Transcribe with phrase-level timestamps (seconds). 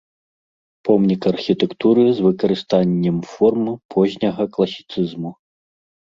[0.87, 5.35] Помнік архітэктуры з выкарыстаннем форм позняга класіцызму.